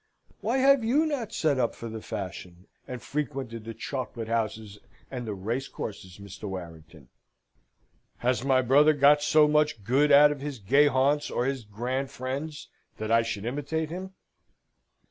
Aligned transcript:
"Why 0.39 0.57
have 0.57 0.83
you 0.83 1.05
not 1.05 1.31
set 1.31 1.59
up 1.59 1.75
for 1.75 1.87
the 1.87 2.01
fashion, 2.01 2.65
and 2.87 3.03
frequented 3.03 3.65
the 3.65 3.75
chocolate 3.75 4.29
houses 4.29 4.79
and 5.11 5.27
the 5.27 5.35
racecourses, 5.35 6.17
Mr. 6.17 6.45
Warrington?" 6.49 7.09
"Has 8.17 8.43
my 8.43 8.63
brother 8.63 8.93
got 8.93 9.21
so 9.21 9.47
much 9.47 9.83
good 9.83 10.11
out 10.11 10.31
of 10.31 10.41
his 10.41 10.57
gay 10.57 10.87
haunts 10.87 11.29
or 11.29 11.45
his 11.45 11.63
grand 11.65 12.09
friends, 12.09 12.67
that 12.97 13.11
I 13.11 13.21
should 13.21 13.45
imitate 13.45 13.91
him?" 13.91 14.15